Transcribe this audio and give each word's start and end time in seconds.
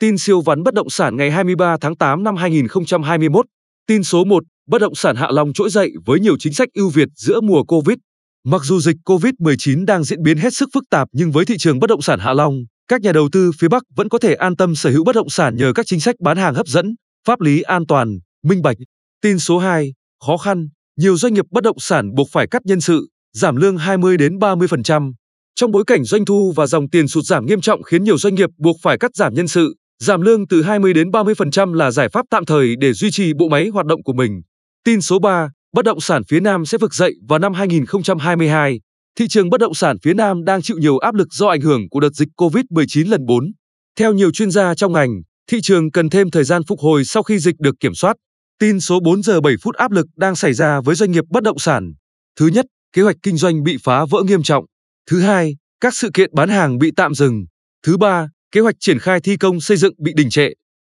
Tin 0.00 0.18
siêu 0.18 0.40
vắn 0.40 0.62
bất 0.62 0.74
động 0.74 0.90
sản 0.90 1.16
ngày 1.16 1.30
23 1.30 1.76
tháng 1.80 1.96
8 1.96 2.24
năm 2.24 2.36
2021. 2.36 3.46
Tin 3.86 4.02
số 4.02 4.24
1, 4.24 4.44
bất 4.66 4.78
động 4.78 4.94
sản 4.94 5.16
Hạ 5.16 5.28
Long 5.30 5.52
trỗi 5.52 5.70
dậy 5.70 5.92
với 6.06 6.20
nhiều 6.20 6.36
chính 6.38 6.52
sách 6.52 6.68
ưu 6.74 6.88
việt 6.88 7.08
giữa 7.16 7.40
mùa 7.40 7.64
Covid. 7.64 7.96
Mặc 8.44 8.62
dù 8.64 8.80
dịch 8.80 8.96
Covid-19 9.04 9.84
đang 9.84 10.04
diễn 10.04 10.22
biến 10.22 10.38
hết 10.38 10.54
sức 10.54 10.68
phức 10.74 10.84
tạp 10.90 11.08
nhưng 11.12 11.30
với 11.30 11.44
thị 11.44 11.54
trường 11.58 11.78
bất 11.78 11.86
động 11.86 12.02
sản 12.02 12.18
Hạ 12.18 12.32
Long, 12.32 12.54
các 12.88 13.00
nhà 13.00 13.12
đầu 13.12 13.28
tư 13.32 13.50
phía 13.58 13.68
Bắc 13.68 13.82
vẫn 13.96 14.08
có 14.08 14.18
thể 14.18 14.34
an 14.34 14.56
tâm 14.56 14.74
sở 14.74 14.90
hữu 14.90 15.04
bất 15.04 15.14
động 15.14 15.28
sản 15.28 15.56
nhờ 15.56 15.72
các 15.74 15.86
chính 15.86 16.00
sách 16.00 16.14
bán 16.20 16.36
hàng 16.36 16.54
hấp 16.54 16.66
dẫn, 16.66 16.94
pháp 17.26 17.40
lý 17.40 17.62
an 17.62 17.86
toàn, 17.86 18.18
minh 18.44 18.62
bạch. 18.62 18.76
Tin 19.22 19.38
số 19.38 19.58
2, 19.58 19.92
khó 20.26 20.36
khăn, 20.36 20.68
nhiều 20.96 21.16
doanh 21.16 21.34
nghiệp 21.34 21.44
bất 21.50 21.64
động 21.64 21.78
sản 21.78 22.14
buộc 22.14 22.28
phải 22.32 22.46
cắt 22.50 22.62
nhân 22.64 22.80
sự, 22.80 23.08
giảm 23.32 23.56
lương 23.56 23.76
20 23.76 24.16
đến 24.16 24.38
30%. 24.38 25.12
Trong 25.54 25.70
bối 25.70 25.84
cảnh 25.86 26.04
doanh 26.04 26.24
thu 26.24 26.52
và 26.56 26.66
dòng 26.66 26.90
tiền 26.90 27.08
sụt 27.08 27.24
giảm 27.24 27.46
nghiêm 27.46 27.60
trọng 27.60 27.82
khiến 27.82 28.04
nhiều 28.04 28.18
doanh 28.18 28.34
nghiệp 28.34 28.50
buộc 28.58 28.76
phải 28.82 28.98
cắt 28.98 29.10
giảm 29.14 29.34
nhân 29.34 29.48
sự, 29.48 29.74
giảm 29.98 30.20
lương 30.20 30.46
từ 30.46 30.62
20 30.62 30.94
đến 30.94 31.10
30% 31.10 31.72
là 31.72 31.90
giải 31.90 32.08
pháp 32.08 32.26
tạm 32.30 32.44
thời 32.46 32.76
để 32.76 32.92
duy 32.92 33.10
trì 33.10 33.32
bộ 33.34 33.48
máy 33.48 33.68
hoạt 33.68 33.86
động 33.86 34.02
của 34.02 34.12
mình. 34.12 34.42
Tin 34.84 35.00
số 35.00 35.18
3, 35.18 35.50
bất 35.72 35.84
động 35.84 36.00
sản 36.00 36.22
phía 36.28 36.40
Nam 36.40 36.66
sẽ 36.66 36.78
vực 36.78 36.94
dậy 36.94 37.14
vào 37.28 37.38
năm 37.38 37.54
2022. 37.54 38.80
Thị 39.18 39.28
trường 39.28 39.50
bất 39.50 39.60
động 39.60 39.74
sản 39.74 39.96
phía 40.02 40.14
Nam 40.14 40.44
đang 40.44 40.62
chịu 40.62 40.76
nhiều 40.78 40.98
áp 40.98 41.14
lực 41.14 41.28
do 41.30 41.46
ảnh 41.46 41.60
hưởng 41.60 41.88
của 41.90 42.00
đợt 42.00 42.12
dịch 42.14 42.28
COVID-19 42.36 43.10
lần 43.10 43.26
4. 43.26 43.52
Theo 43.98 44.12
nhiều 44.12 44.30
chuyên 44.30 44.50
gia 44.50 44.74
trong 44.74 44.92
ngành, 44.92 45.10
thị 45.50 45.60
trường 45.62 45.90
cần 45.90 46.10
thêm 46.10 46.30
thời 46.30 46.44
gian 46.44 46.62
phục 46.68 46.80
hồi 46.80 47.04
sau 47.04 47.22
khi 47.22 47.38
dịch 47.38 47.54
được 47.58 47.74
kiểm 47.80 47.94
soát. 47.94 48.16
Tin 48.58 48.80
số 48.80 49.00
4 49.00 49.22
giờ 49.22 49.40
7 49.40 49.54
phút 49.62 49.74
áp 49.74 49.90
lực 49.90 50.06
đang 50.16 50.36
xảy 50.36 50.52
ra 50.52 50.80
với 50.80 50.94
doanh 50.94 51.10
nghiệp 51.10 51.24
bất 51.30 51.42
động 51.42 51.58
sản. 51.58 51.92
Thứ 52.38 52.46
nhất, 52.46 52.66
kế 52.92 53.02
hoạch 53.02 53.16
kinh 53.22 53.36
doanh 53.36 53.62
bị 53.62 53.76
phá 53.84 54.04
vỡ 54.04 54.22
nghiêm 54.22 54.42
trọng. 54.42 54.64
Thứ 55.10 55.20
hai, 55.20 55.56
các 55.80 55.94
sự 55.94 56.10
kiện 56.14 56.30
bán 56.34 56.48
hàng 56.48 56.78
bị 56.78 56.90
tạm 56.96 57.14
dừng. 57.14 57.44
Thứ 57.86 57.96
ba, 57.96 58.28
kế 58.52 58.60
hoạch 58.60 58.74
triển 58.80 58.98
khai 58.98 59.20
thi 59.20 59.36
công 59.36 59.60
xây 59.60 59.76
dựng 59.76 59.94
bị 59.98 60.12
đình 60.16 60.30
trệ. 60.30 60.48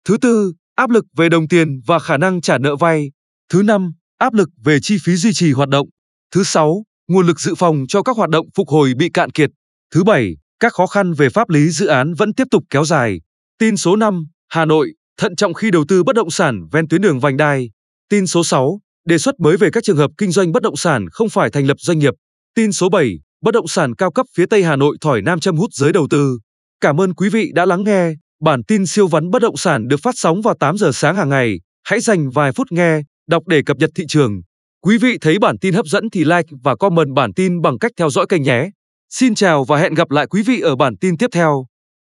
Thứ 0.05 0.17
tư, 0.21 0.53
áp 0.75 0.91
lực 0.91 1.05
về 1.17 1.29
đồng 1.29 1.49
tiền 1.49 1.81
và 1.87 1.99
khả 1.99 2.17
năng 2.17 2.41
trả 2.41 2.59
nợ 2.59 2.77
vay. 2.77 3.11
Thứ 3.49 3.63
năm, 3.63 3.93
áp 4.19 4.35
lực 4.35 4.49
về 4.65 4.79
chi 4.83 4.97
phí 5.05 5.17
duy 5.17 5.33
trì 5.33 5.53
hoạt 5.53 5.69
động. 5.69 5.89
Thứ 6.35 6.43
sáu, 6.45 6.85
nguồn 7.09 7.27
lực 7.27 7.41
dự 7.41 7.55
phòng 7.55 7.85
cho 7.89 8.03
các 8.03 8.17
hoạt 8.17 8.31
động 8.31 8.47
phục 8.55 8.69
hồi 8.69 8.93
bị 8.99 9.09
cạn 9.15 9.31
kiệt. 9.31 9.51
Thứ 9.95 10.05
bảy, 10.05 10.37
các 10.61 10.73
khó 10.73 10.87
khăn 10.87 11.13
về 11.13 11.29
pháp 11.29 11.51
lý 11.51 11.71
dự 11.71 11.87
án 11.87 12.15
vẫn 12.15 12.35
tiếp 12.35 12.47
tục 12.51 12.65
kéo 12.71 12.85
dài. 12.85 13.21
Tin 13.59 13.77
số 13.77 13.97
5, 13.97 14.27
Hà 14.49 14.65
Nội, 14.65 14.93
thận 15.17 15.37
trọng 15.37 15.55
khi 15.55 15.71
đầu 15.71 15.85
tư 15.89 16.03
bất 16.03 16.17
động 16.17 16.31
sản 16.31 16.61
ven 16.73 16.89
tuyến 16.89 17.03
đường 17.03 17.21
vành 17.21 17.37
đai. 17.37 17.71
Tin 18.09 18.27
số 18.27 18.45
6, 18.45 18.81
đề 19.05 19.19
xuất 19.19 19.41
mới 19.41 19.57
về 19.57 19.71
các 19.73 19.85
trường 19.85 19.97
hợp 19.97 20.11
kinh 20.19 20.33
doanh 20.33 20.53
bất 20.53 20.63
động 20.63 20.77
sản 20.77 21.07
không 21.13 21.29
phải 21.29 21.51
thành 21.51 21.67
lập 21.67 21.77
doanh 21.81 21.99
nghiệp. 21.99 22.15
Tin 22.55 22.73
số 22.73 22.89
7, 22.89 23.19
bất 23.41 23.55
động 23.55 23.69
sản 23.69 23.95
cao 23.95 24.11
cấp 24.11 24.27
phía 24.37 24.47
Tây 24.47 24.65
Hà 24.65 24.77
Nội 24.77 24.97
thỏi 25.01 25.23
nam 25.23 25.41
châm 25.41 25.57
hút 25.57 25.71
giới 25.73 25.93
đầu 25.93 26.07
tư. 26.11 26.39
Cảm 26.81 27.01
ơn 27.01 27.15
quý 27.15 27.29
vị 27.29 27.51
đã 27.55 27.67
lắng 27.67 27.85
nghe. 27.85 28.13
Bản 28.43 28.63
tin 28.65 28.87
siêu 28.87 29.07
vắn 29.07 29.31
bất 29.31 29.43
động 29.43 29.57
sản 29.57 29.89
được 29.89 30.01
phát 30.03 30.15
sóng 30.17 30.43
vào 30.43 30.55
8 30.61 30.79
giờ 30.79 30.91
sáng 30.93 31.17
hàng 31.17 31.29
ngày. 31.29 31.61
Hãy 31.85 32.01
dành 32.01 32.31
vài 32.31 32.53
phút 32.53 32.73
nghe, 32.73 33.01
đọc 33.29 33.43
để 33.47 33.63
cập 33.67 33.77
nhật 33.77 33.91
thị 33.95 34.05
trường. 34.09 34.41
Quý 34.83 34.99
vị 34.99 35.19
thấy 35.21 35.39
bản 35.39 35.59
tin 35.59 35.75
hấp 35.75 35.87
dẫn 35.87 36.11
thì 36.11 36.25
like 36.25 36.49
và 36.65 36.77
comment 36.77 37.15
bản 37.15 37.33
tin 37.33 37.61
bằng 37.63 37.79
cách 37.79 37.93
theo 37.97 38.11
dõi 38.11 38.27
kênh 38.29 38.43
nhé. 38.43 38.71
Xin 39.09 39.35
chào 39.35 39.65
và 39.65 39.79
hẹn 39.79 39.95
gặp 39.95 40.11
lại 40.11 40.27
quý 40.27 40.43
vị 40.43 40.61
ở 40.61 40.77
bản 40.77 40.97
tin 40.97 41.17
tiếp 41.17 41.27
theo. 41.33 41.67